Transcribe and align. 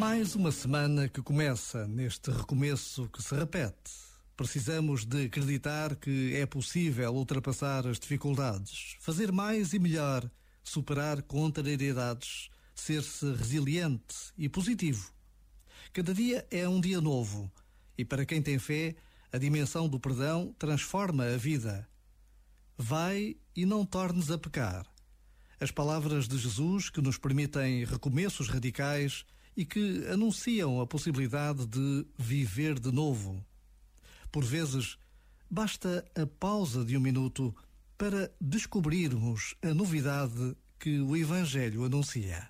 Mais 0.00 0.34
uma 0.34 0.50
semana 0.50 1.10
que 1.10 1.20
começa 1.20 1.86
neste 1.86 2.30
recomeço 2.30 3.06
que 3.10 3.22
se 3.22 3.34
repete. 3.34 3.92
Precisamos 4.34 5.04
de 5.04 5.26
acreditar 5.26 5.94
que 5.94 6.34
é 6.34 6.46
possível 6.46 7.12
ultrapassar 7.12 7.86
as 7.86 8.00
dificuldades, 8.00 8.96
fazer 8.98 9.30
mais 9.30 9.74
e 9.74 9.78
melhor, 9.78 10.28
superar 10.64 11.20
contrariedades, 11.20 12.48
ser-se 12.74 13.30
resiliente 13.34 14.32
e 14.38 14.48
positivo. 14.48 15.12
Cada 15.92 16.14
dia 16.14 16.46
é 16.50 16.66
um 16.66 16.80
dia 16.80 16.98
novo 16.98 17.52
e 17.98 18.02
para 18.02 18.24
quem 18.24 18.40
tem 18.40 18.58
fé, 18.58 18.96
a 19.30 19.36
dimensão 19.36 19.86
do 19.86 20.00
perdão 20.00 20.54
transforma 20.58 21.24
a 21.24 21.36
vida. 21.36 21.86
Vai 22.74 23.36
e 23.54 23.66
não 23.66 23.84
tornes 23.84 24.30
a 24.30 24.38
pecar. 24.38 24.86
As 25.60 25.70
palavras 25.70 26.26
de 26.26 26.38
Jesus 26.38 26.88
que 26.88 27.02
nos 27.02 27.18
permitem 27.18 27.84
recomeços 27.84 28.48
radicais 28.48 29.26
e 29.56 29.64
que 29.64 30.06
anunciam 30.08 30.80
a 30.80 30.86
possibilidade 30.86 31.66
de 31.66 32.06
viver 32.18 32.78
de 32.78 32.92
novo. 32.92 33.44
Por 34.30 34.44
vezes, 34.44 34.96
basta 35.50 36.04
a 36.14 36.26
pausa 36.26 36.84
de 36.84 36.96
um 36.96 37.00
minuto 37.00 37.54
para 37.98 38.32
descobrirmos 38.40 39.54
a 39.62 39.74
novidade 39.74 40.56
que 40.78 41.00
o 41.00 41.16
Evangelho 41.16 41.84
anuncia. 41.84 42.48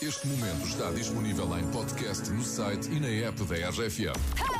Este 0.00 0.26
momento 0.28 0.66
está 0.66 0.90
disponível 0.92 1.58
em 1.58 1.70
podcast 1.70 2.30
no 2.30 2.42
site 2.42 2.90
e 2.90 2.98
na 2.98 3.08
app 3.08 3.44
da 3.44 3.68
RFM. 3.68 4.59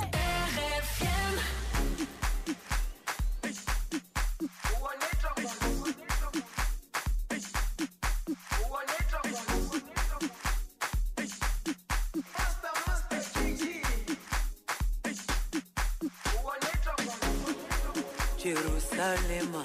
Jerusalema 18.42 19.62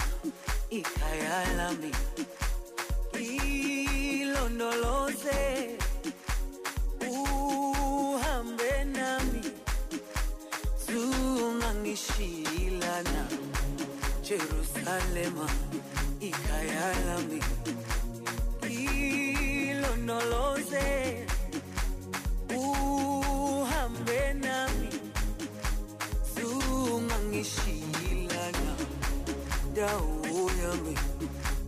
ikhaya 0.70 1.38
lami 1.58 1.92
ilondoloze 4.20 5.42
uhambe 7.08 8.74
nami 8.98 9.42
zungangishilana. 10.86 13.24
Jerusalema 14.28 15.48
ikhaya 16.20 16.86
ilondoloze 19.96 20.85
dawo 29.76 30.42
yami 30.62 30.96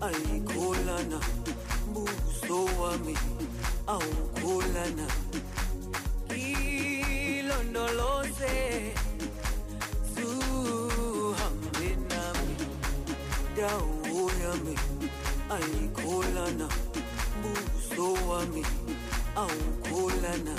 ayikholana 0.01 1.19
buso 1.93 2.59
wami 2.79 3.15
awukholana. 3.87 5.07
Ilondoloze 7.27 8.55
zuhambe 10.15 11.89
nami. 12.09 12.55
Dawo 13.57 14.21
yami 14.43 14.75
ayikholana 15.55 16.67
buso 17.41 18.05
wami 18.29 18.63
awukholana 19.35 20.55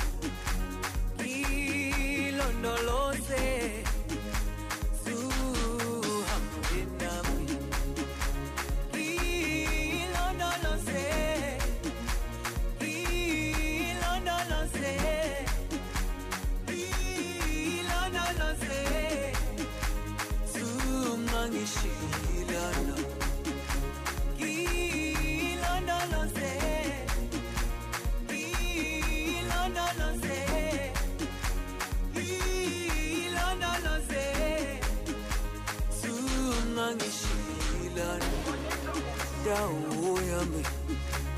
dawo 39.49 40.13
yami 40.31 40.63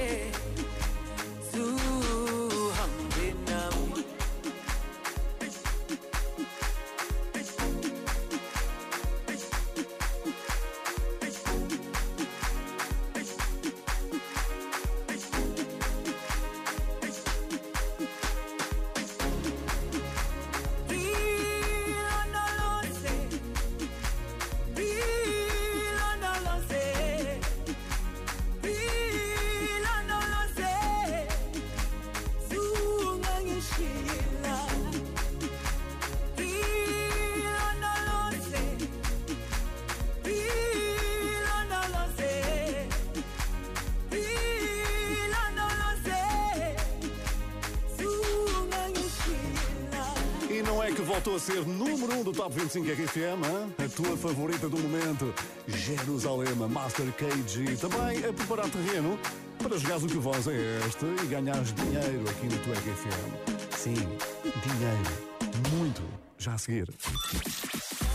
não 50.69 50.83
é 50.83 50.91
que 50.91 51.01
voltou 51.01 51.35
a 51.35 51.39
ser 51.39 51.65
número 51.65 52.13
1 52.13 52.19
um 52.19 52.23
do 52.23 52.31
Top 52.31 52.53
25 52.53 52.85
RFM, 52.85 53.43
hein? 53.43 53.73
a 53.83 53.89
tua 53.89 54.15
favorita 54.15 54.69
do 54.69 54.77
momento, 54.77 55.33
Jerusalema 55.67 56.67
Master 56.67 57.07
KG. 57.13 57.75
Também 57.77 58.23
a 58.23 58.31
preparar 58.31 58.69
terreno 58.69 59.17
para 59.57 59.75
jogares 59.79 60.03
o 60.03 60.07
que 60.07 60.17
voz 60.17 60.47
é 60.47 60.79
esta 60.85 61.07
e 61.07 61.25
ganhares 61.25 61.73
dinheiro 61.73 62.23
aqui 62.29 62.45
no 62.45 62.57
tua 62.59 62.75
RFM. 62.75 63.75
Sim, 63.75 63.95
dinheiro. 63.95 65.75
Muito. 65.75 66.03
Já 66.37 66.53
a 66.53 66.57
seguir. 66.59 66.87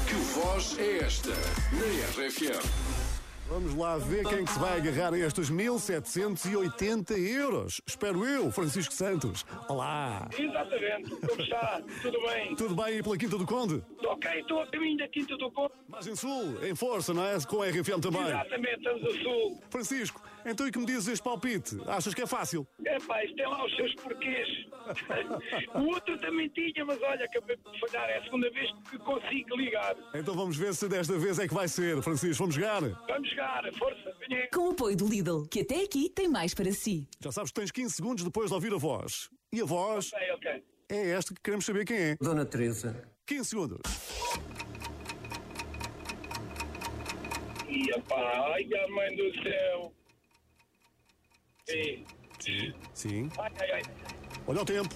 Que 0.06 0.14
voz 0.14 0.78
é 0.78 0.98
esta 0.98 1.30
na 1.30 2.22
RFM? 2.22 3.13
Vamos 3.46 3.74
lá 3.74 3.98
ver 3.98 4.24
quem 4.26 4.42
que 4.42 4.52
se 4.52 4.58
vai 4.58 4.78
agarrar 4.78 5.12
a 5.12 5.18
estes 5.18 5.50
1780 5.50 7.12
euros. 7.12 7.80
Espero 7.86 8.24
eu, 8.24 8.50
Francisco 8.50 8.92
Santos. 8.92 9.44
Olá. 9.68 10.26
Exatamente, 10.36 11.10
como 11.10 11.42
está? 11.42 11.82
Tudo 12.00 12.20
bem? 12.22 12.56
Tudo 12.56 12.74
bem 12.74 12.84
aí 12.86 13.02
pela 13.02 13.18
Quinta 13.18 13.36
do 13.36 13.44
Conde? 13.44 13.82
Ok, 14.02 14.40
estou 14.40 14.62
a 14.62 14.66
caminho 14.68 14.96
da 14.96 15.08
Quinta 15.08 15.36
do 15.36 15.50
Conde. 15.50 15.74
Mais 15.88 16.06
em 16.06 16.16
Sul, 16.16 16.64
em 16.64 16.74
força, 16.74 17.12
não 17.12 17.22
é? 17.22 17.38
Com 17.46 17.62
a 17.62 17.68
RFM 17.68 18.00
também. 18.00 18.22
Exatamente, 18.22 18.76
estamos 18.78 19.04
a 19.04 19.22
sul. 19.22 19.62
Francisco, 19.68 20.22
então 20.44 20.66
e 20.68 20.72
que 20.72 20.78
me 20.78 20.86
dizes 20.86 21.08
este 21.08 21.22
palpite? 21.22 21.76
Achas 21.86 22.12
que 22.14 22.22
é 22.22 22.26
fácil? 22.26 22.66
Epá, 22.84 23.24
isto 23.24 23.36
tem 23.36 23.46
lá 23.46 23.64
os 23.64 23.74
seus 23.76 23.94
porquês. 23.94 24.48
o 25.74 25.86
outro 25.86 26.18
também 26.18 26.48
tinha, 26.50 26.84
mas 26.84 27.00
olha, 27.02 27.24
acabei 27.24 27.56
de 27.56 27.80
falhar. 27.80 28.08
É 28.10 28.18
a 28.18 28.22
segunda 28.24 28.50
vez 28.50 28.70
que 28.90 28.98
consigo 28.98 29.56
ligar. 29.56 29.96
Então 30.14 30.34
vamos 30.34 30.56
ver 30.56 30.74
se 30.74 30.88
desta 30.88 31.16
vez 31.18 31.38
é 31.38 31.48
que 31.48 31.54
vai 31.54 31.68
ser. 31.68 32.02
Francisco, 32.02 32.42
vamos 32.44 32.54
jogar? 32.54 32.80
Vamos 32.82 33.30
jogar, 33.30 33.62
força, 33.78 34.14
venha. 34.28 34.48
Com 34.52 34.68
o 34.68 34.70
apoio 34.72 34.96
do 34.96 35.08
Lidl, 35.08 35.46
que 35.50 35.60
até 35.60 35.82
aqui 35.82 36.10
tem 36.10 36.28
mais 36.28 36.52
para 36.54 36.70
si. 36.72 37.08
Já 37.20 37.32
sabes 37.32 37.50
que 37.50 37.60
tens 37.60 37.70
15 37.70 37.94
segundos 37.94 38.24
depois 38.24 38.48
de 38.48 38.54
ouvir 38.54 38.72
a 38.74 38.78
voz. 38.78 39.30
E 39.52 39.60
a 39.60 39.64
voz 39.64 40.10
Ok, 40.12 40.30
ok. 40.34 40.62
é 40.90 41.10
esta 41.10 41.32
que 41.34 41.40
queremos 41.40 41.64
saber 41.64 41.84
quem 41.84 41.96
é. 41.96 42.16
Dona 42.20 42.44
Teresa. 42.44 43.08
15 43.26 43.44
segundos. 43.48 43.80
E 47.68 47.90
epá, 47.90 48.52
ai, 48.54 48.64
a 48.74 48.88
mãe 48.88 49.16
do 49.16 49.42
céu. 49.42 49.92
Sim. 51.66 52.04
Sim. 52.92 53.30
Ai, 53.38 53.52
ai, 53.60 53.72
ai. 53.72 53.82
Olha 54.46 54.60
o 54.60 54.64
tempo. 54.64 54.94